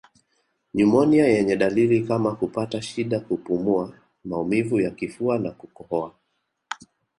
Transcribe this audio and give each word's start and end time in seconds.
Nyumonia 0.73 1.27
yenye 1.27 1.55
dalili 1.57 2.03
kama 2.07 2.35
kupata 2.35 2.81
shida 2.81 3.19
kupumua 3.19 3.93
maumivu 4.25 4.79
ya 4.79 4.91
kifua 4.91 5.39
na 5.39 5.51
kukohoa 5.51 6.13